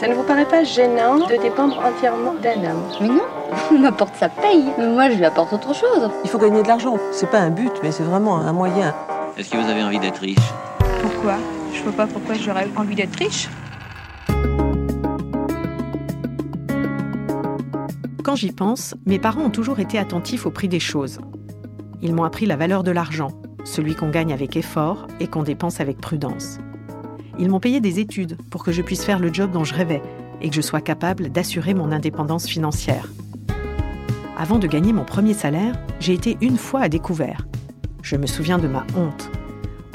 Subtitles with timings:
[0.00, 2.84] Ça ne vous paraît pas gênant de dépendre entièrement d'un homme?
[3.02, 3.20] Mais non,
[3.70, 4.64] on m'apporte sa paye.
[4.78, 6.08] Mais moi, je lui apporte autre chose.
[6.24, 6.96] Il faut gagner de l'argent.
[7.12, 8.94] C'est pas un but, mais c'est vraiment un moyen.
[9.36, 10.38] Est-ce que vous avez envie d'être riche?
[11.02, 11.34] Pourquoi?
[11.74, 13.50] Je vois pas pourquoi j'aurais envie d'être riche.
[18.24, 21.20] Quand j'y pense, mes parents ont toujours été attentifs au prix des choses.
[22.00, 23.32] Ils m'ont appris la valeur de l'argent,
[23.64, 26.58] celui qu'on gagne avec effort et qu'on dépense avec prudence.
[27.40, 30.02] Ils m'ont payé des études pour que je puisse faire le job dont je rêvais
[30.42, 33.08] et que je sois capable d'assurer mon indépendance financière.
[34.36, 37.46] Avant de gagner mon premier salaire, j'ai été une fois à découvert.
[38.02, 39.30] Je me souviens de ma honte.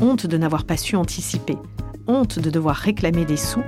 [0.01, 1.55] Honte de n'avoir pas su anticiper.
[2.07, 3.63] Honte de devoir réclamer des sous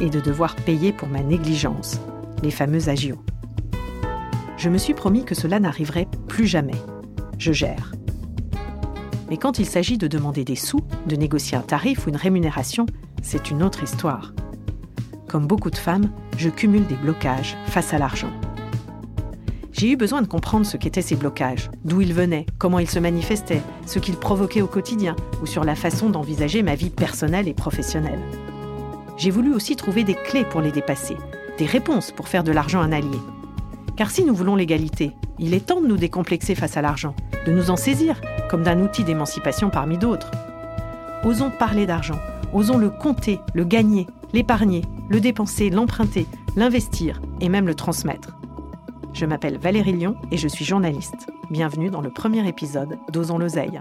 [0.00, 2.00] et de devoir payer pour ma négligence,
[2.42, 3.22] les fameux agios.
[4.58, 6.80] Je me suis promis que cela n'arriverait plus jamais.
[7.38, 7.92] Je gère.
[9.30, 12.84] Mais quand il s'agit de demander des sous, de négocier un tarif ou une rémunération,
[13.24, 14.32] c'est une autre histoire.
[15.28, 18.30] Comme beaucoup de femmes, je cumule des blocages face à l'argent.
[19.72, 23.00] J'ai eu besoin de comprendre ce qu'étaient ces blocages, d'où ils venaient, comment ils se
[23.00, 27.54] manifestaient, ce qu'ils provoquaient au quotidien ou sur la façon d'envisager ma vie personnelle et
[27.54, 28.20] professionnelle.
[29.16, 31.16] J'ai voulu aussi trouver des clés pour les dépasser,
[31.58, 33.18] des réponses pour faire de l'argent un allié.
[33.96, 37.52] Car si nous voulons l'égalité, il est temps de nous décomplexer face à l'argent, de
[37.52, 40.30] nous en saisir comme d'un outil d'émancipation parmi d'autres.
[41.24, 42.18] Osons parler d'argent,
[42.54, 48.36] osons le compter, le gagner, l'épargner, le dépenser, l'emprunter, l'investir et même le transmettre.
[49.12, 51.26] Je m'appelle Valérie Lyon et je suis journaliste.
[51.50, 53.80] Bienvenue dans le premier épisode d'Osons l'oseille.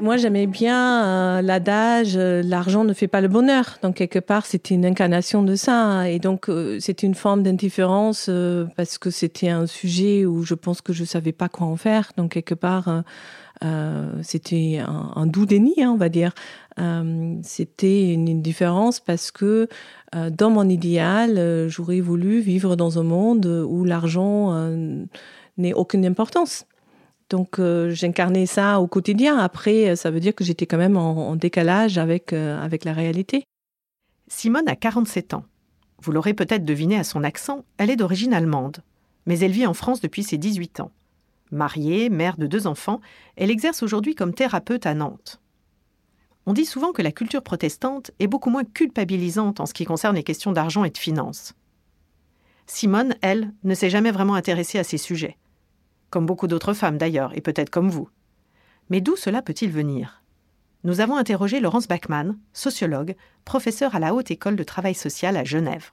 [0.00, 3.78] Moi, j'aimais bien euh, l'adage euh, l'argent ne fait pas le bonheur.
[3.82, 6.08] Donc, quelque part, c'était une incarnation de ça.
[6.08, 10.54] Et donc, euh, c'était une forme d'indifférence euh, parce que c'était un sujet où je
[10.54, 12.12] pense que je savais pas quoi en faire.
[12.16, 13.02] Donc, quelque part,
[14.22, 16.32] c'était un, doux déni, hein, on va dire.
[16.78, 19.68] Euh, c'était une indifférence parce que
[20.14, 25.04] euh, dans mon idéal, euh, j'aurais voulu vivre dans un monde où l'argent euh,
[25.58, 26.66] n'ait aucune importance.
[27.30, 29.38] Donc euh, j'incarnais ça au quotidien.
[29.38, 33.44] Après, ça veut dire que j'étais quand même en, décalage avec, euh, avec la réalité.
[34.26, 35.44] Simone a 47 ans.
[36.02, 38.78] Vous l'aurez peut-être deviné à son accent, elle est d'origine allemande.
[39.26, 40.90] Mais elle vit en France depuis ses 18 ans.
[41.50, 43.00] Mariée, mère de deux enfants,
[43.36, 45.40] elle exerce aujourd'hui comme thérapeute à Nantes.
[46.46, 50.16] On dit souvent que la culture protestante est beaucoup moins culpabilisante en ce qui concerne
[50.16, 51.54] les questions d'argent et de finances.
[52.66, 55.36] Simone, elle, ne s'est jamais vraiment intéressée à ces sujets.
[56.08, 58.08] Comme beaucoup d'autres femmes d'ailleurs, et peut-être comme vous.
[58.88, 60.22] Mais d'où cela peut-il venir?
[60.82, 65.44] Nous avons interrogé Laurence Bachmann, sociologue, professeure à la Haute École de Travail Social à
[65.44, 65.90] Genève.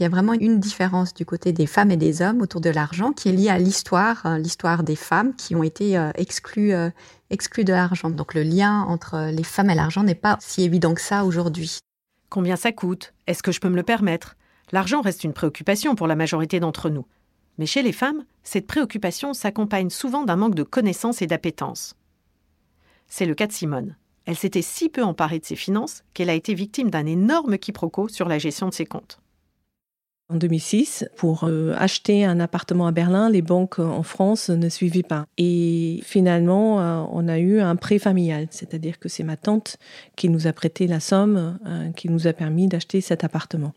[0.00, 2.70] Il y a vraiment une différence du côté des femmes et des hommes autour de
[2.70, 6.72] l'argent qui est liée à l'histoire, euh, l'histoire des femmes qui ont été euh, exclues,
[6.72, 6.88] euh,
[7.28, 8.08] exclues de l'argent.
[8.08, 11.80] Donc le lien entre les femmes et l'argent n'est pas si évident que ça aujourd'hui.
[12.30, 13.12] Combien ça coûte?
[13.26, 14.38] Est-ce que je peux me le permettre?
[14.72, 17.04] L'argent reste une préoccupation pour la majorité d'entre nous.
[17.58, 21.94] Mais chez les femmes, cette préoccupation s'accompagne souvent d'un manque de connaissances et d'appétence.
[23.06, 23.96] C'est le cas de Simone.
[24.24, 28.08] Elle s'était si peu emparée de ses finances qu'elle a été victime d'un énorme quiproquo
[28.08, 29.20] sur la gestion de ses comptes.
[30.32, 34.68] En 2006, pour euh, acheter un appartement à Berlin, les banques euh, en France ne
[34.68, 35.26] suivaient pas.
[35.38, 39.76] Et finalement, euh, on a eu un prêt familial, c'est-à-dire que c'est ma tante
[40.14, 41.58] qui nous a prêté la somme
[41.96, 43.72] qui nous a permis d'acheter cet appartement.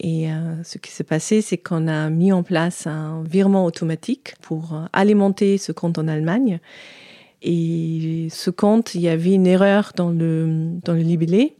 [0.00, 0.28] Et
[0.64, 5.58] ce qui s'est passé, c'est qu'on a mis en place un virement automatique pour alimenter
[5.58, 6.58] ce compte en Allemagne.
[7.42, 11.54] Et ce compte, il y avait une erreur dans le, dans le libellé.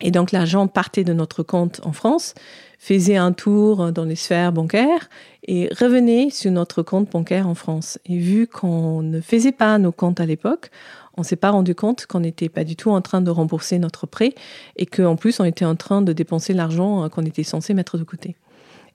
[0.00, 2.34] Et donc l'argent partait de notre compte en France,
[2.78, 5.10] faisait un tour dans les sphères bancaires
[5.46, 7.98] et revenait sur notre compte bancaire en France.
[8.06, 10.70] Et vu qu'on ne faisait pas nos comptes à l'époque,
[11.16, 14.06] on s'est pas rendu compte qu'on n'était pas du tout en train de rembourser notre
[14.06, 14.34] prêt
[14.76, 17.98] et qu'en plus on était en train de dépenser l'argent euh, qu'on était censé mettre
[17.98, 18.36] de côté.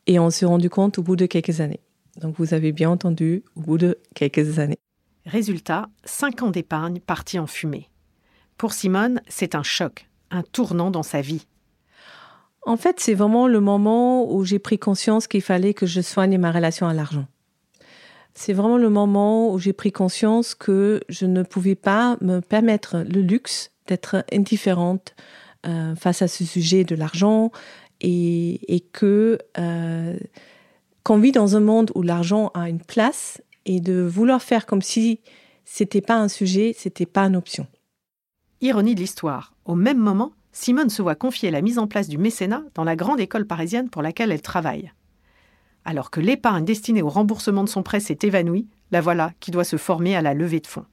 [0.07, 1.81] Et on s'est rendu compte au bout de quelques années.
[2.21, 4.77] Donc vous avez bien entendu, au bout de quelques années.
[5.25, 7.89] Résultat, 5 ans d'épargne partis en fumée.
[8.57, 11.45] Pour Simone, c'est un choc, un tournant dans sa vie.
[12.65, 16.37] En fait, c'est vraiment le moment où j'ai pris conscience qu'il fallait que je soigne
[16.37, 17.25] ma relation à l'argent.
[18.33, 22.99] C'est vraiment le moment où j'ai pris conscience que je ne pouvais pas me permettre
[22.99, 25.13] le luxe d'être indifférente
[25.65, 27.51] euh, face à ce sujet de l'argent
[28.01, 30.17] et, que euh,
[31.03, 34.81] qu'on vit dans un monde où l'argent a une place et de vouloir faire comme
[34.81, 35.19] si
[35.63, 37.67] c'était pas un sujet, c'était pas une option.
[38.61, 39.53] Ironie de l'histoire.
[39.65, 42.95] Au même moment, Simone se voit confier la mise en place du mécénat dans la
[42.95, 44.91] grande école parisienne pour laquelle elle travaille.
[45.83, 49.63] Alors que l'épargne destinée au remboursement de son prêt s'est évanouie, la voilà qui doit
[49.63, 50.85] se former à la levée de fonds.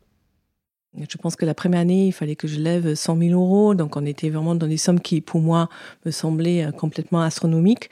[0.98, 3.76] Je pense que la première année, il fallait que je lève 100 000 euros.
[3.76, 5.68] Donc, on était vraiment dans des sommes qui, pour moi,
[6.04, 7.90] me semblaient euh, complètement astronomiques.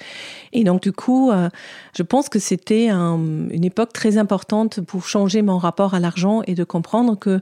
[0.53, 1.49] Et donc, du coup, euh,
[1.97, 6.57] je pense que c'était une époque très importante pour changer mon rapport à l'argent et
[6.57, 7.41] de comprendre que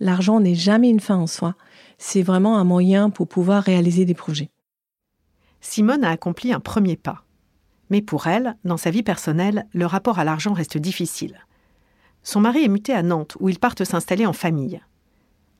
[0.00, 1.54] l'argent n'est jamais une fin en soi.
[1.98, 4.50] C'est vraiment un moyen pour pouvoir réaliser des projets.
[5.60, 7.24] Simone a accompli un premier pas.
[7.90, 11.38] Mais pour elle, dans sa vie personnelle, le rapport à l'argent reste difficile.
[12.22, 14.80] Son mari est muté à Nantes, où ils partent s'installer en famille.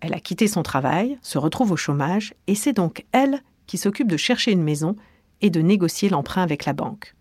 [0.00, 4.10] Elle a quitté son travail, se retrouve au chômage, et c'est donc elle qui s'occupe
[4.10, 4.96] de chercher une maison
[5.40, 7.15] et de négocier l'emprunt avec la banque.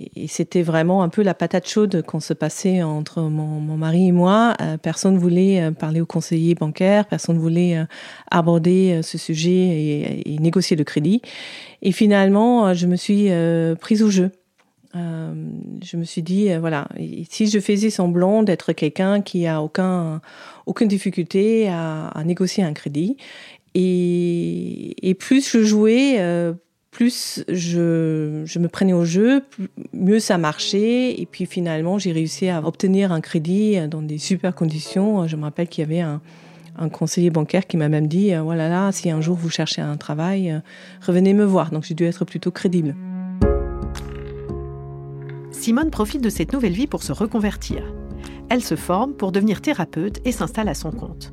[0.00, 4.12] Et c'était vraiment un peu la patate chaude qu'on se passait entre mon, mari et
[4.12, 4.54] moi.
[4.60, 7.84] Euh, personne ne voulait euh, parler au conseiller bancaire, personne ne voulait euh,
[8.30, 11.22] aborder ce sujet et, négocier le crédit.
[11.82, 13.30] Et finalement, je me suis
[13.80, 14.30] prise au jeu.
[14.94, 16.88] je me suis dit, voilà,
[17.28, 20.20] si je faisais semblant d'être quelqu'un qui a aucun,
[20.66, 23.16] aucune difficulté à, négocier un crédit,
[23.74, 26.18] et plus je jouais,
[26.92, 29.42] plus je, me prenais au jeu,
[29.92, 31.20] mieux ça marchait.
[31.20, 35.26] Et puis finalement, j'ai réussi à obtenir un crédit dans des super conditions.
[35.26, 36.20] Je me rappelle qu'il y avait un,
[36.90, 40.50] conseiller bancaire qui m'a même dit, voilà, là, si un jour vous cherchez un travail,
[40.50, 40.60] euh,
[41.00, 41.70] revenez me voir.
[41.70, 42.94] Donc j'ai dû être plutôt crédible.
[45.50, 47.82] Simone profite de cette nouvelle vie pour se reconvertir.
[48.50, 51.30] Elle se forme pour devenir thérapeute et s'installe à son compte.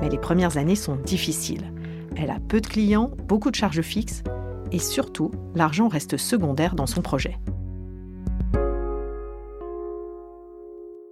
[0.00, 1.72] Mais les premières années sont difficiles.
[2.16, 4.24] Elle a peu de clients, beaucoup de charges fixes
[4.72, 7.38] et surtout, l'argent reste secondaire dans son projet.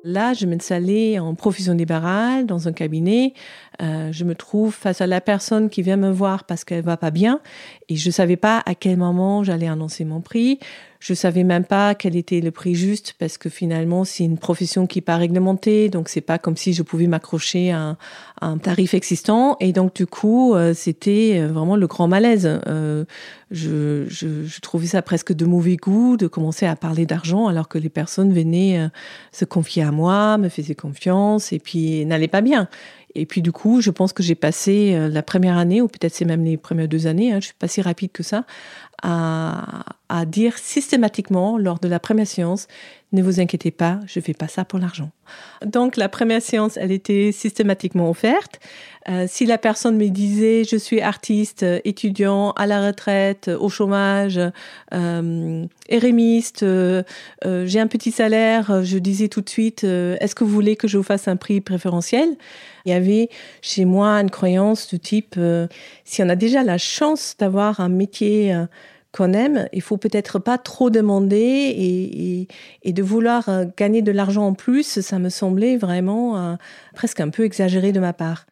[0.05, 3.35] Là, je m'installais en profession libérale dans un cabinet.
[3.81, 6.97] Euh, je me trouve face à la personne qui vient me voir parce qu'elle va
[6.97, 7.41] pas bien
[7.89, 10.59] et je savais pas à quel moment j'allais annoncer mon prix.
[11.01, 14.89] Je savais même pas quel était le prix juste parce que finalement c'est une profession
[14.89, 17.97] qui n'est pas réglementée, donc c'est pas comme si je pouvais m'accrocher à,
[18.41, 19.57] un tarif existant.
[19.61, 22.61] Et donc du coup euh, c'était euh, vraiment le grand malaise.
[22.67, 23.05] Euh,
[23.53, 27.69] je, je, je, trouvais ça presque de mauvais goût de commencer à parler d'argent alors
[27.69, 28.89] que les personnes venaient euh,
[29.33, 32.69] se confier à moi, me faisaient confiance et puis n'allaient pas bien.
[33.15, 36.15] Et puis du coup, je pense que j'ai passé euh, la première année, ou peut-être
[36.15, 38.45] c'est même les premières deux années, hein, je suis pas si rapide que ça,
[39.03, 42.67] à, à dire systématiquement lors de la première séance,
[43.13, 45.11] ne vous inquiétez pas, je fais pas ça pour l'argent.
[45.65, 48.61] Donc la première séance, elle était systématiquement offerte.
[49.09, 54.39] Euh, si la personne me disait je suis artiste, étudiant, à la retraite, au chômage,
[54.93, 57.03] euh, érémiste, euh,
[57.47, 60.89] euh j'ai un petit salaire, je disais tout de suite est-ce que vous voulez que
[60.89, 62.37] je vous fasse un prix préférentiel?
[62.85, 63.31] Il y avait
[63.63, 65.39] chez moi une croyance de type
[66.05, 68.55] si on a déjà la chance d'avoir un métier
[69.13, 72.49] qu'on aime, il faut peut-être pas trop demander et, et,
[72.83, 76.57] et de vouloir euh, gagner de l'argent en plus, ça me semblait vraiment euh,
[76.95, 78.47] presque un peu exagéré de ma part.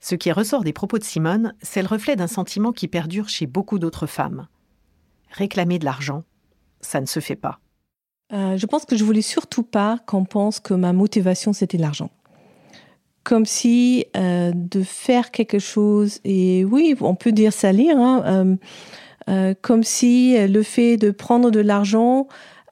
[0.00, 3.46] Ce qui ressort des propos de Simone, c'est le reflet d'un sentiment qui perdure chez
[3.46, 4.48] beaucoup d'autres femmes.
[5.30, 6.24] Réclamer de l'argent,
[6.80, 7.60] ça ne se fait pas.
[8.32, 12.10] Euh, je pense que je voulais surtout pas qu'on pense que ma motivation c'était l'argent.
[13.22, 18.56] Comme si euh, de faire quelque chose, et oui, on peut dire salir, hein, euh,
[19.30, 22.26] euh, comme si le fait de prendre de l'argent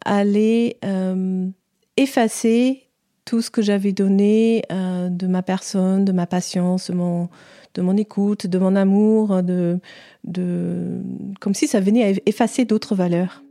[0.04, 1.48] allait euh,
[1.96, 2.88] effacer
[3.24, 6.96] tout ce que j'avais donné euh, de ma personne, de ma patience, de
[7.82, 9.78] mon, écoute, de mon amour, de,
[10.24, 11.02] de,
[11.40, 13.44] comme si ça venait à effacer d'autres valeurs.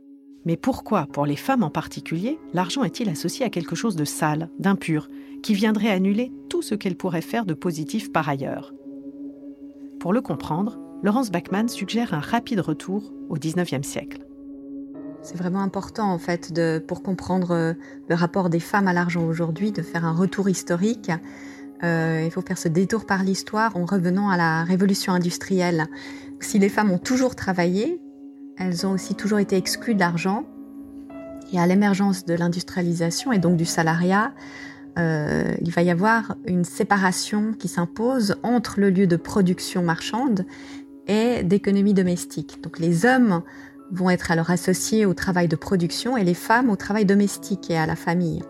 [0.44, 4.48] Mais pourquoi, pour les femmes en particulier, l'argent est-il associé à quelque chose de sale,
[4.58, 5.08] d'impur,
[5.42, 8.74] qui viendrait annuler tout ce qu'elle pourrait faire de positif par ailleurs?
[10.00, 14.20] Pour le comprendre, Laurence Bachmann suggère un rapide retour au XIXe siècle.
[15.22, 16.52] C'est vraiment important en fait
[16.88, 17.72] pour comprendre euh,
[18.08, 21.12] le rapport des femmes à l'argent aujourd'hui, de faire un retour historique.
[21.84, 25.86] Euh, il faut faire ce détour par l'histoire en revenant à la révolution industrielle.
[26.40, 28.00] Si les femmes ont toujours travaillé,
[28.56, 30.46] elles ont aussi toujours été exclues de l'argent.
[31.52, 34.32] Et à l'émergence de l'industrialisation et donc du salariat,
[34.98, 40.44] euh, il va y avoir une séparation qui s'impose entre le lieu de production marchande
[41.08, 42.62] et d'économie domestique.
[42.62, 43.42] Donc les hommes
[43.90, 47.76] vont être alors associés au travail de production et les femmes au travail domestique et
[47.78, 48.42] à la famille.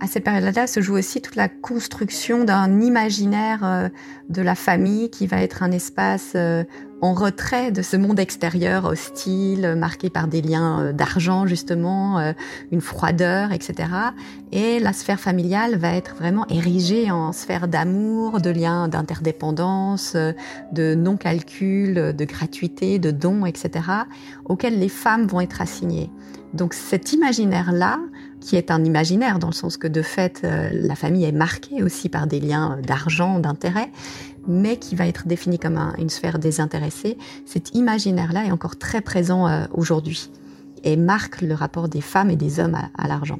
[0.00, 3.88] À cette période-là se joue aussi toute la construction d'un imaginaire euh,
[4.28, 6.64] de la famille qui va être un espace euh,
[7.04, 12.32] en retrait de ce monde extérieur hostile, marqué par des liens euh, d'argent justement, euh,
[12.72, 13.90] une froideur, etc.
[14.52, 20.32] Et la sphère familiale va être vraiment érigée en sphère d'amour, de liens d'interdépendance, euh,
[20.72, 23.84] de non-calcul, de gratuité, de dons, etc.,
[24.46, 26.10] auxquels les femmes vont être assignées.
[26.54, 27.98] Donc cet imaginaire-là,
[28.44, 31.82] qui est un imaginaire, dans le sens que de fait, euh, la famille est marquée
[31.82, 33.90] aussi par des liens d'argent, d'intérêt,
[34.46, 37.16] mais qui va être défini comme une sphère désintéressée.
[37.46, 40.30] Cet imaginaire-là est encore très présent euh, aujourd'hui
[40.84, 43.38] et marque le rapport des femmes et des hommes à l'argent.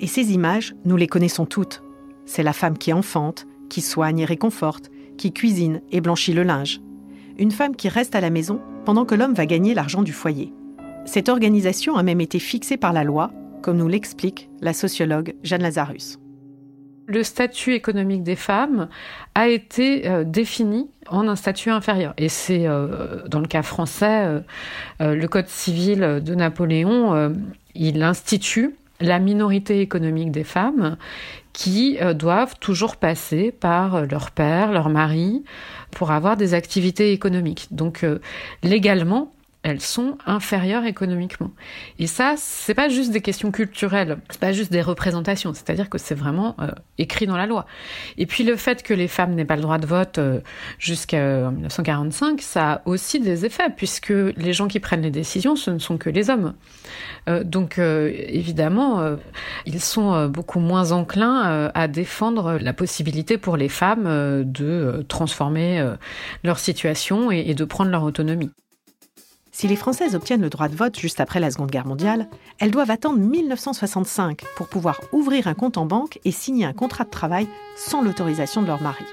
[0.00, 1.84] Et ces images, nous les connaissons toutes.
[2.26, 6.80] C'est la femme qui enfante, qui soigne et réconforte, qui cuisine et blanchit le linge.
[7.38, 10.52] Une femme qui reste à la maison pendant que l'homme va gagner l'argent du foyer.
[11.04, 13.32] Cette organisation a même été fixée par la loi,
[13.62, 16.18] comme nous l'explique la sociologue Jeanne Lazarus.
[17.06, 18.88] Le statut économique des femmes
[19.34, 22.14] a été euh, défini en un statut inférieur.
[22.16, 24.42] Et c'est, euh, dans le cas français,
[25.00, 27.34] euh, le Code civil de Napoléon,
[27.74, 30.96] il institue la minorité économique des femmes
[31.52, 35.42] qui doivent toujours passer par leur père, leur mari,
[35.90, 37.66] pour avoir des activités économiques.
[37.72, 38.06] Donc
[38.62, 39.31] légalement,
[39.62, 41.50] elles sont inférieures économiquement.
[41.98, 45.98] Et ça, c'est pas juste des questions culturelles, c'est pas juste des représentations, c'est-à-dire que
[45.98, 47.66] c'est vraiment euh, écrit dans la loi.
[48.18, 50.40] Et puis le fait que les femmes n'aient pas le droit de vote euh,
[50.78, 55.70] jusqu'à 1945, ça a aussi des effets, puisque les gens qui prennent les décisions, ce
[55.70, 56.54] ne sont que les hommes.
[57.28, 59.16] Euh, donc évidemment,
[59.66, 65.86] ils sont beaucoup moins enclins à défendre la possibilité pour les femmes de transformer
[66.42, 68.50] leur situation et de prendre leur autonomie.
[69.54, 72.26] Si les Françaises obtiennent le droit de vote juste après la Seconde Guerre mondiale,
[72.58, 77.04] elles doivent attendre 1965 pour pouvoir ouvrir un compte en banque et signer un contrat
[77.04, 79.04] de travail sans l'autorisation de leur mari.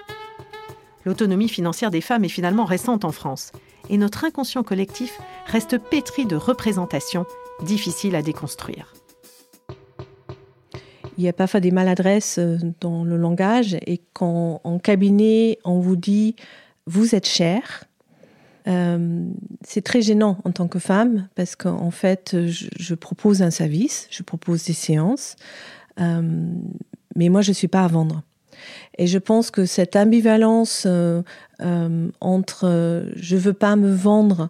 [1.06, 3.52] L'autonomie financière des femmes est finalement récente en France,
[3.90, 7.26] et notre inconscient collectif reste pétri de représentations
[7.64, 8.94] difficiles à déconstruire.
[11.18, 15.80] Il y a parfois des maladresses euh, dans le langage, et quand en cabinet on
[15.82, 16.38] vous dit
[16.86, 17.84] vous êtes cher,
[18.70, 19.26] euh,
[19.64, 24.22] c'est très gênant en tant que femme parce qu'en fait, je, propose un service, je
[24.22, 25.36] propose des séances,
[26.00, 26.22] euh,
[27.16, 28.22] mais moi, je ne suis pas à vendre.
[28.98, 31.22] Et je pense que cette ambivalence euh,
[32.20, 34.50] entre je veux pas me vendre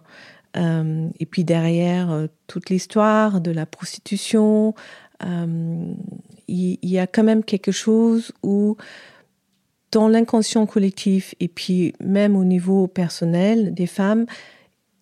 [0.56, 4.74] et puis derrière toute l'histoire de la prostitution,
[5.22, 8.76] il y, a quand même quelque chose où
[9.92, 14.26] dans l'inconscient collectif et puis même au niveau personnel des femmes,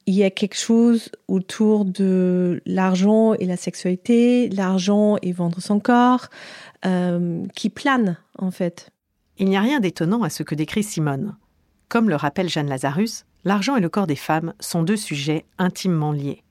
[0.06, 5.80] il y a quelque chose autour de l'argent et la sexualité, l'argent et vendre son
[5.80, 6.28] corps,
[6.86, 8.90] euh, qui plane en fait.
[9.36, 11.36] Il n'y a rien d'étonnant à ce que décrit Simone.
[11.88, 16.12] Comme le rappelle Jeanne Lazarus, l'argent et le corps des femmes sont deux sujets intimement
[16.12, 16.42] liés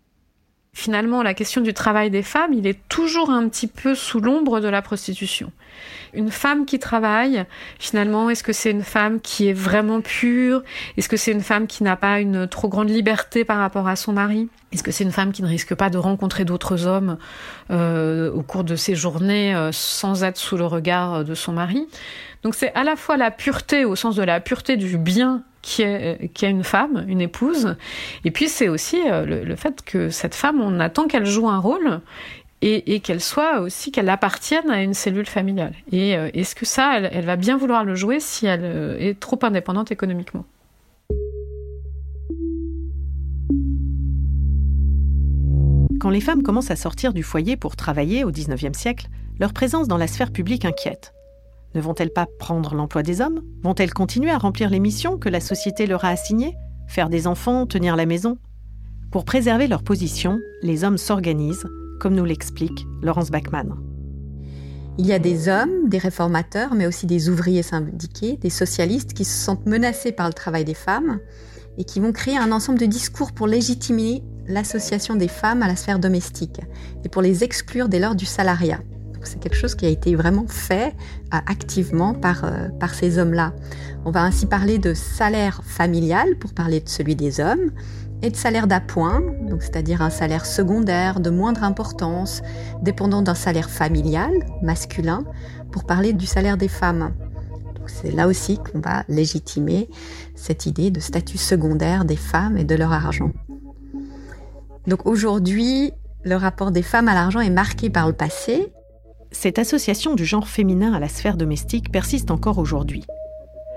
[0.74, 4.60] finalement, la question du travail des femmes, il est toujours un petit peu sous l'ombre
[4.60, 5.52] de la prostitution.
[6.14, 7.46] Une femme qui travaille,
[7.80, 10.64] finalement, est-ce que c'est une femme qui est vraiment pure?
[10.96, 13.96] Est-ce que c'est une femme qui n'a pas une trop grande liberté par rapport à
[13.96, 14.50] son mari?
[14.72, 17.18] Est-ce que c'est une femme qui ne risque pas de rencontrer d'autres hommes
[17.72, 21.88] euh, au cours de ses journées euh, sans être sous le regard de son mari?
[22.44, 25.82] Donc c'est à la fois la pureté au sens de la pureté du bien qui
[25.82, 27.76] est, qui est une femme, une épouse.
[28.26, 31.60] Et puis c'est aussi euh, le, fait que cette femme, on attend qu'elle joue un
[31.60, 32.02] rôle
[32.62, 35.74] et, qu'elle soit aussi, qu'elle appartienne à une cellule familiale.
[35.92, 39.20] Et euh, est-ce que ça, elle, va bien vouloir le jouer si elle euh, est
[39.20, 40.46] trop indépendante économiquement?
[46.00, 49.08] Quand les femmes commencent à sortir du foyer pour travailler au XIXe siècle,
[49.40, 51.14] leur présence dans la sphère publique inquiète.
[51.78, 53.44] Ne vont-elles pas prendre l'emploi des hommes?
[53.62, 56.56] Vont-elles continuer à remplir les missions que la société leur a assignées?
[56.88, 58.40] Faire des enfants, tenir la maison?
[59.12, 61.68] Pour préserver leur position, les hommes s'organisent,
[62.00, 63.76] comme nous l'explique Laurence Bachmann.
[64.98, 69.24] Il y a des hommes, des réformateurs, mais aussi des ouvriers syndiqués, des socialistes qui
[69.24, 71.20] se sentent menacés par le travail des femmes
[71.78, 75.76] et qui vont créer un ensemble de discours pour légitimer l'association des femmes à la
[75.76, 76.60] sphère domestique
[77.06, 78.80] et pour les exclure dès lors du salariat
[79.24, 80.96] c'est quelque chose qui a été vraiment fait
[81.34, 83.54] euh, activement par, euh, par ces hommes-là.
[84.06, 87.72] On va ainsi parler de salaire familial pour parler de celui des hommes
[88.22, 89.22] et de salaire d'appoint,
[89.60, 92.42] c'est-à-dire un salaire secondaire de moindre importance,
[92.82, 94.32] dépendant d'un salaire familial
[94.64, 95.24] masculin,
[95.72, 97.14] pour parler du salaire des femmes.
[97.86, 99.90] C'est là aussi qu'on va légitimer
[100.36, 103.32] cette idée de statut secondaire des femmes et de leur argent.
[104.88, 105.92] Donc aujourd'hui,
[106.24, 108.74] le rapport des femmes à l'argent est marqué par le passé,
[109.38, 113.06] cette association du genre féminin à la sphère domestique persiste encore aujourd'hui.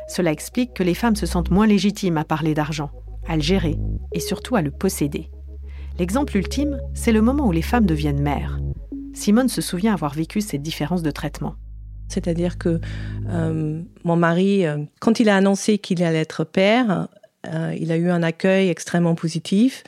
[0.08, 2.90] Cela explique que les femmes se sentent moins légitimes à parler d'argent,
[3.28, 3.76] à le gérer
[4.12, 5.28] et surtout à le posséder.
[5.98, 8.58] L'exemple ultime, c'est le moment où les femmes deviennent mères.
[9.12, 11.56] Simone se souvient avoir vécu cette différence de traitement.
[12.08, 12.80] C'est-à-dire que
[13.28, 17.08] euh, mon mari, euh, quand il a annoncé qu'il allait être père,
[17.52, 19.84] euh, il a eu un accueil extrêmement positif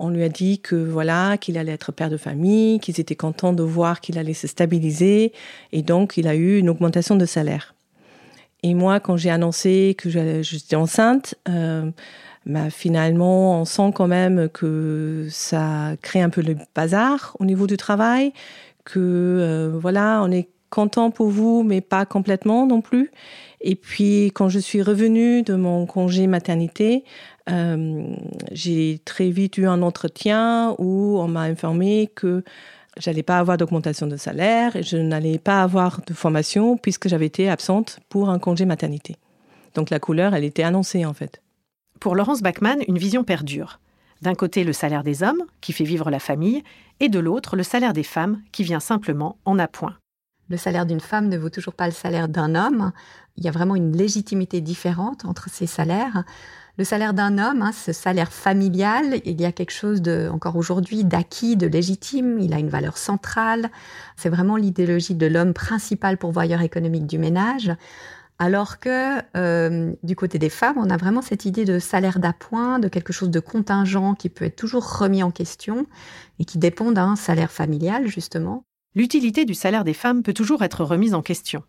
[0.00, 3.52] on lui a dit que voilà, qu'il allait être père de famille, qu'ils étaient contents
[3.52, 5.32] de voir qu'il allait se stabiliser,
[5.72, 7.74] et donc il a eu une augmentation de salaire.
[8.62, 11.90] Et moi, quand j'ai annoncé que j'étais enceinte, euh,
[12.46, 17.66] bah, finalement, on sent quand même que ça crée un peu le bazar au niveau
[17.66, 18.32] du travail,
[18.84, 23.10] que euh, voilà, on est content pour vous, mais pas complètement non plus.
[23.60, 27.04] Et puis, quand je suis revenue de mon congé maternité,
[27.50, 28.14] euh,
[28.52, 32.42] j'ai très vite eu un entretien où on m'a informé que
[32.96, 37.26] j'allais pas avoir d'augmentation de salaire et je n'allais pas avoir de formation puisque j'avais
[37.26, 39.16] été absente pour un congé maternité.
[39.74, 41.42] Donc la couleur, elle était annoncée en fait.
[42.00, 43.78] Pour Laurence Bachmann, une vision perdure.
[44.22, 46.62] D'un côté, le salaire des hommes, qui fait vivre la famille,
[47.00, 49.96] et de l'autre, le salaire des femmes, qui vient simplement en appoint.
[50.50, 52.90] Le salaire d'une femme ne vaut toujours pas le salaire d'un homme.
[53.36, 56.24] Il y a vraiment une légitimité différente entre ces salaires.
[56.76, 60.56] Le salaire d'un homme, hein, ce salaire familial, il y a quelque chose de, encore
[60.56, 62.40] aujourd'hui, d'acquis, de légitime.
[62.40, 63.70] Il a une valeur centrale.
[64.16, 67.72] C'est vraiment l'idéologie de l'homme principal pourvoyeur économique du ménage.
[68.40, 72.78] Alors que euh, du côté des femmes, on a vraiment cette idée de salaire d'appoint,
[72.80, 75.86] de quelque chose de contingent qui peut être toujours remis en question
[76.40, 78.64] et qui dépend d'un salaire familial, justement.
[78.96, 81.62] L'utilité du salaire des femmes peut toujours être remise en question.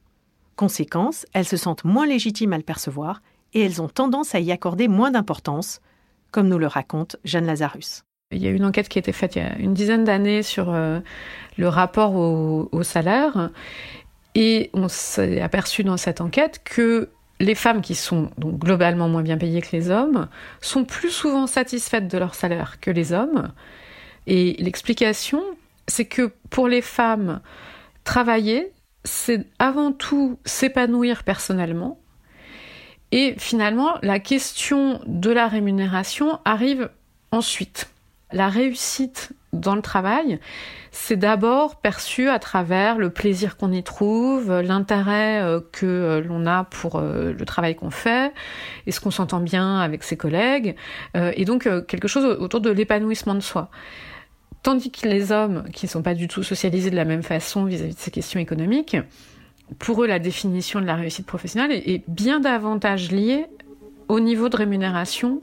[0.56, 3.22] Conséquence, elles se sentent moins légitimes à le percevoir
[3.54, 5.82] et elles ont tendance à y accorder moins d'importance,
[6.32, 8.04] comme nous le raconte Jeanne Lazarus.
[8.32, 10.42] Il y a une enquête qui a été faite il y a une dizaine d'années
[10.42, 11.00] sur euh,
[11.58, 13.52] le rapport au, salaire
[14.34, 17.10] et on s'est aperçu dans cette enquête que
[17.40, 20.28] les femmes qui sont donc globalement moins bien payées que les hommes
[20.60, 23.52] sont plus souvent satisfaites de leur salaire que les hommes.
[24.28, 25.44] Et l'explication,
[25.88, 27.42] c'est que pour les femmes,
[28.04, 28.72] travailler,
[29.04, 32.02] c'est avant tout s'épanouir personnellement,
[33.12, 36.90] et finalement, la question de la rémunération arrive
[37.32, 37.90] ensuite.
[38.32, 40.40] La réussite dans le travail,
[40.92, 46.46] c'est d'abord perçu à travers le plaisir qu'on y trouve, l'intérêt euh, que euh, l'on
[46.46, 48.32] a pour euh, le travail qu'on fait,
[48.88, 50.76] est-ce qu'on s'entend bien avec ses collègues,
[51.16, 53.70] et donc quelque chose autour de l'épanouissement de soi.
[54.64, 57.66] Tandis que les hommes, qui ne sont pas du tout socialisés de la même façon
[57.66, 58.96] vis à -vis de ces questions économiques,
[59.80, 63.46] pour eux, la définition de la réussite professionnelle est, bien davantage liée
[64.08, 65.42] au niveau de rémunération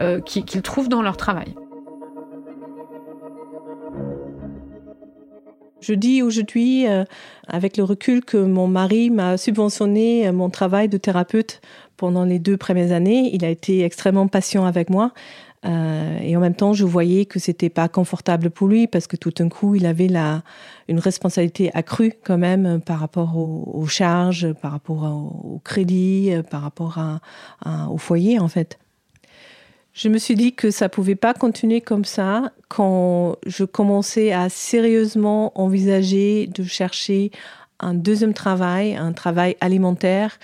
[0.00, 1.54] euh, qu'ils trouvent dans leur travail.
[5.80, 7.04] Je dis aujourd'hui, euh,
[7.48, 11.60] avec le recul, que mon mari m'a subventionné euh, mon travail de thérapeute
[11.96, 13.30] pendant les deux premières années.
[13.34, 15.12] Il a été extrêmement patient avec moi.
[15.64, 19.16] Euh, et en même temps, je voyais que c'était pas confortable pour lui parce que
[19.16, 20.42] tout d'un coup, il avait la,
[20.88, 26.98] une responsabilité accrue quand même par rapport aux, charges, par rapport au, crédit, par rapport
[26.98, 28.78] à, au foyer en fait.
[29.94, 34.48] Je me suis dit que ça pouvait pas continuer comme ça quand je commençais à
[34.48, 37.30] sérieusement envisager de chercher
[37.78, 40.38] un deuxième travail, un travail alimentaire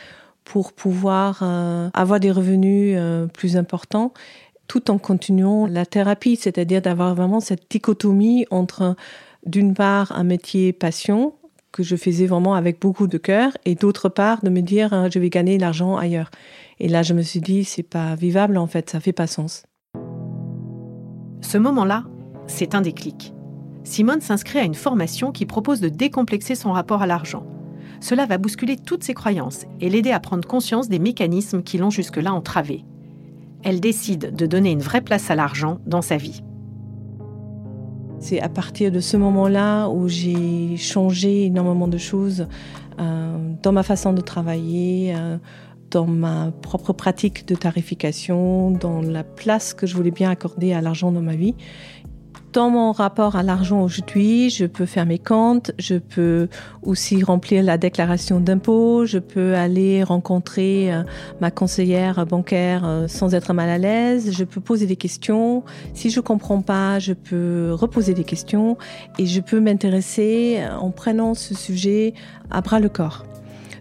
[0.45, 4.13] pour pouvoir euh, avoir des revenus euh, plus importants
[4.69, 8.95] tout en continuant la thérapie, c'est-à-dire d'avoir vraiment cette dichotomie entre,
[9.45, 11.35] d'une part, un métier passion
[11.73, 15.09] que je faisais vraiment avec beaucoup de cœur, et d'autre part, de me dire, hein,
[15.13, 16.31] je vais gagner l'argent ailleurs.
[16.81, 19.65] Et là, je me suis dit, c'est pas vivable en fait, ça fait pas sens.
[21.41, 22.05] Ce moment-là,
[22.47, 23.35] c'est un déclic.
[23.85, 27.47] Simone s'inscrit à une formation qui propose de décomplexer son rapport à l'argent.
[28.01, 31.91] Cela va bousculer toutes ses croyances et l'aider à prendre conscience des mécanismes qui l'ont
[31.91, 32.85] jusque-là entravé
[33.63, 36.43] elle décide de donner une vraie place à l'argent dans sa vie.
[38.21, 42.47] C'est à partir de ce moment-là où j'ai changé énormément de choses
[42.99, 45.39] euh, dans ma façon de travailler, euh,
[45.91, 50.81] dans ma propre pratique de tarification, dans la place que je voulais bien accorder à
[50.81, 51.55] l'argent dans ma vie
[52.53, 56.49] dans mon rapport à l'argent aujourd'hui, je peux faire mes comptes, je peux
[56.83, 61.03] aussi remplir la déclaration d'impôt, je peux aller rencontrer euh,
[61.41, 65.63] ma conseillère bancaire euh, sans être mal à l'aise, je peux poser des questions.
[65.95, 68.79] Si je comprends pas, je peux reposer des questions
[69.19, 72.15] et je peux m'intéresser euh, en prenant ce sujet
[72.51, 73.25] à bras le corps.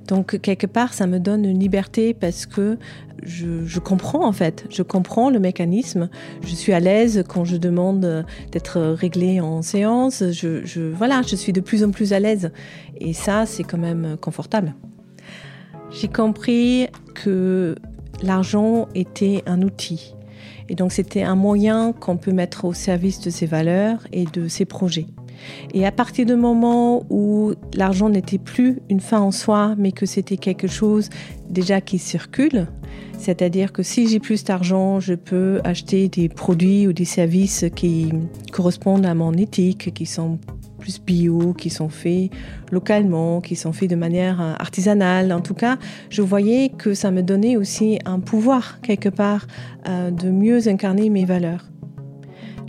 [0.07, 2.77] Donc quelque part, ça me donne une liberté parce que
[3.23, 6.09] je, comprends en fait, je comprends le mécanisme.
[6.41, 10.23] Je suis à l'aise quand je demande d'être réglé en séance.
[10.31, 12.51] Je, voilà, je suis de plus en plus à l'aise
[12.99, 14.73] et ça, c'est quand même confortable.
[15.91, 17.75] J'ai compris que
[18.23, 20.13] l'argent était un outil
[20.69, 24.47] et donc c'était un moyen qu'on peut mettre au service de ses valeurs et de
[24.47, 25.07] ses projets.
[25.73, 30.05] Et à partir du moment où l'argent n'était plus une fin en soi, mais que
[30.05, 31.09] c'était quelque chose
[31.49, 32.67] déjà qui circule,
[33.17, 38.11] c'est-à-dire que si j'ai plus d'argent, je peux acheter des produits ou des services qui
[38.51, 40.39] correspondent à mon éthique, qui sont
[40.77, 42.31] plus bio, qui sont faits
[42.71, 45.33] localement, qui sont faits de manière artisanale.
[45.33, 45.77] En tout cas,
[46.09, 49.47] je voyais que ça me donnait aussi un pouvoir quelque part
[49.87, 51.65] euh, de mieux incarner mes valeurs.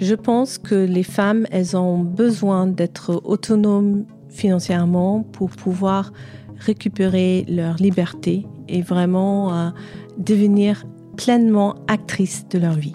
[0.00, 6.12] Je pense que les femmes, elles ont besoin d'être autonomes financièrement pour pouvoir
[6.56, 9.70] récupérer leur liberté et vraiment euh,
[10.16, 10.84] devenir
[11.16, 12.94] pleinement actrices de leur vie.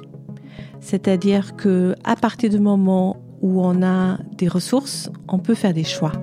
[0.79, 5.83] C'est-à-dire que à partir du moment où on a des ressources, on peut faire des
[5.83, 6.13] choix.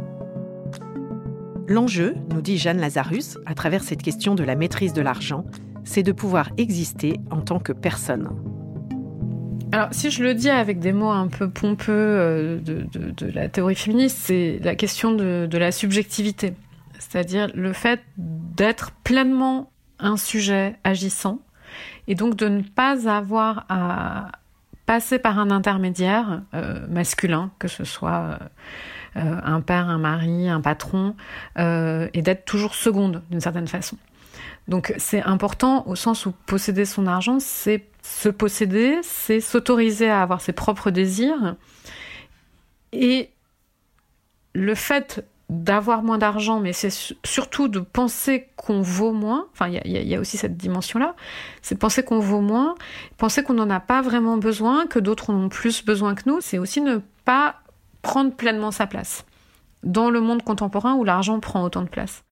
[1.69, 5.45] L'enjeu, nous dit Jeanne Lazarus, à travers cette question de la maîtrise de l'argent,
[5.85, 8.29] c'est de pouvoir exister en tant que personne.
[9.73, 13.77] Alors, si je le dis avec des mots un peu pompeux euh, de, la théorie
[13.77, 16.55] féministe, c'est la question de, la subjectivité.
[16.99, 21.39] C'est-à-dire le fait d'être pleinement un sujet agissant
[22.09, 24.33] et donc de ne pas avoir à
[24.87, 28.39] passer par un intermédiaire euh, masculin, que ce soit
[29.17, 31.15] euh, un père, un mari, un patron,
[31.57, 33.97] et d'être toujours seconde d'une certaine façon.
[34.71, 40.23] Donc c'est important au sens où posséder son argent, c'est se posséder, c'est s'autoriser à
[40.23, 41.57] avoir ses propres désirs.
[42.93, 43.31] Et
[44.55, 46.93] le fait d'avoir moins d'argent, mais c'est
[47.25, 51.17] surtout de penser qu'on vaut moins, enfin il y, a aussi cette dimension-là,
[51.61, 52.77] c'est penser qu'on vaut moins,
[53.19, 56.41] penser qu'on n'en a pas vraiment besoin, que d'autres en ont plus besoin que nous,
[56.41, 57.57] c'est aussi ne pas
[58.03, 59.25] prendre pleinement sa place
[59.83, 62.23] dans le monde contemporain où l'argent prend autant de place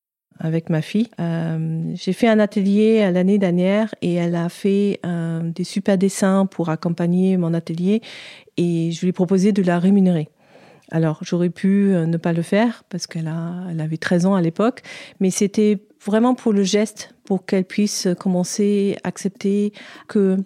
[0.40, 1.08] avec ma fille.
[1.20, 6.46] Euh, j'ai fait un atelier l'année dernière et elle a fait euh, des super dessins
[6.46, 8.02] pour accompagner mon atelier
[8.56, 10.28] et je lui ai proposé de la rémunérer.
[10.90, 13.30] Alors j'aurais pu euh, ne pas le faire parce qu'elle
[13.70, 14.82] elle avait 13 ans à l'époque,
[15.20, 19.72] mais c'était vraiment pour le geste, pour qu'elle puisse commencer à accepter
[20.06, 20.36] que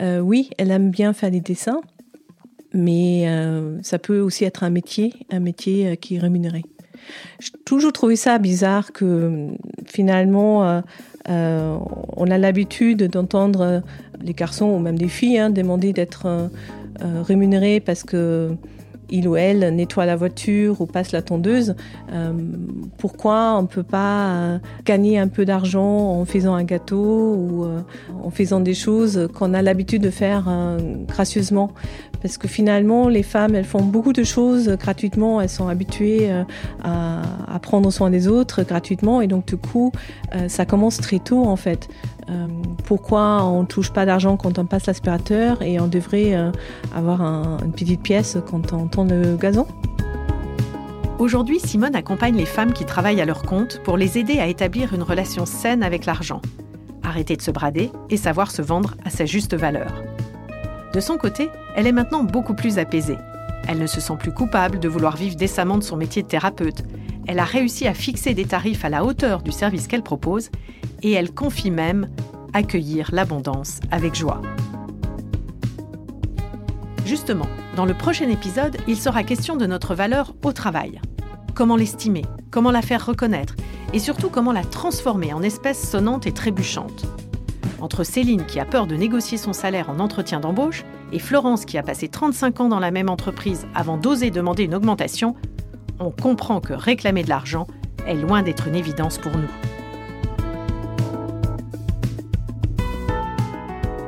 [0.00, 1.80] oui, elle aime bien faire des dessins,
[2.72, 3.28] mais
[3.82, 6.64] ça peut aussi être un métier, un métier qui est rémunéré.
[7.40, 9.48] J'ai toujours trouvé ça bizarre que
[9.86, 10.80] finalement, euh,
[11.28, 11.76] euh,
[12.16, 13.82] on a l'habitude d'entendre
[14.20, 18.50] les garçons ou même des filles hein, demander d'être euh, rémunérés parce que
[19.12, 21.74] il ou elle nettoie la voiture ou passe la tondeuse,
[22.98, 27.66] pourquoi on ne peut pas gagner un peu d'argent en faisant un gâteau ou
[28.22, 30.50] en faisant des choses qu'on a l'habitude de faire
[31.06, 31.70] gracieusement?
[32.22, 36.44] Parce que finalement, les femmes, elles font beaucoup de choses gratuitement, elles sont habituées euh,
[36.84, 39.92] à, prendre soin des autres gratuitement, et donc du coup,
[40.34, 41.88] euh, ça commence très tôt en fait.
[42.30, 42.46] Euh,
[42.84, 46.34] pourquoi on ne touche pas d'argent quand on passe l'aspirateur et on devrait
[46.94, 47.20] avoir
[47.62, 49.66] une petite pièce quand on tend le gazon?
[51.18, 54.92] Aujourd'hui, Simone accompagne les femmes qui travaillent à leur compte pour les aider à établir
[54.92, 56.42] une relation saine avec l'argent,
[57.04, 60.02] arrêter de se brader et savoir se vendre à sa juste valeur.
[60.92, 63.18] De son côté, elle est maintenant beaucoup plus apaisée.
[63.68, 66.82] Elle ne se sent plus coupable de vouloir vivre décemment de son métier de thérapeute.
[67.28, 70.50] Elle a réussi à fixer des tarifs à la hauteur du service qu'elle propose
[71.02, 72.08] et elle confie même
[72.52, 74.42] accueillir l'abondance avec joie.
[77.06, 81.00] Justement, dans le prochain épisode, il sera question de notre valeur au travail.
[81.54, 83.56] Comment l'estimer, comment la faire reconnaître
[83.92, 87.06] et surtout comment la transformer en espèce sonnante et trébuchante
[87.82, 91.76] entre Céline qui a peur de négocier son salaire en entretien d'embauche et Florence qui
[91.76, 95.34] a passé 35 ans dans la même entreprise avant d'oser demander une augmentation,
[95.98, 97.66] on comprend que réclamer de l'argent
[98.06, 99.71] est loin d'être une évidence pour nous.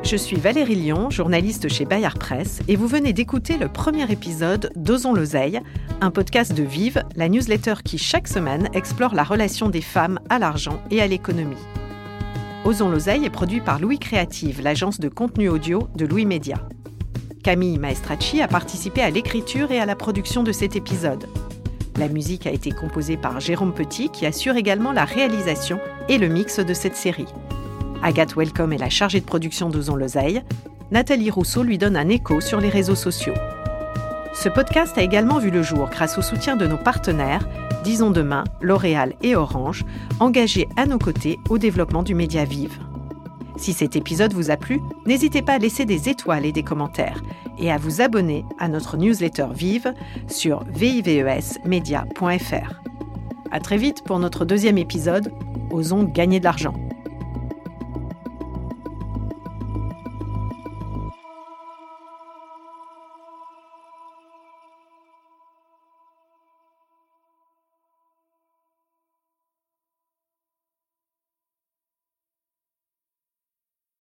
[0.04, 4.70] Je suis Valérie Lyon, journaliste chez Bayard Presse, et vous venez d'écouter le premier épisode
[4.76, 5.62] d'Osons l'oseille,
[6.02, 10.38] un podcast de Vive, la newsletter qui chaque semaine explore la relation des femmes à
[10.38, 11.56] l'argent et à l'économie.
[12.66, 16.68] Osons l'oseille est produit par Louis Créative, l'agence de contenu audio de Louis Média.
[17.42, 21.26] Camille Maestracci a participé à l'écriture et à la production de cet épisode.
[21.96, 26.28] La musique a été composée par Jérôme Petit qui assure également la réalisation et le
[26.28, 27.26] mix de cette série.
[28.04, 30.42] Agathe Welcome est la chargée de production d'Osons l'oseille.
[30.90, 33.32] Nathalie Rousseau lui donne un écho sur les réseaux sociaux.
[34.34, 37.48] Ce podcast a également vu le jour grâce au soutien de nos partenaires
[37.82, 39.86] Disons Demain, L'Oréal et Orange,
[40.20, 42.78] engagés à nos côtés au développement du média Vive.
[43.56, 47.22] Si cet épisode vous a plu, n'hésitez pas à laisser des étoiles et des commentaires
[47.58, 49.94] et à vous abonner à notre newsletter Vive
[50.28, 52.82] sur vivesmedia.fr.
[53.50, 55.32] À très vite pour notre deuxième épisode
[55.70, 56.74] Osons gagner de l'argent.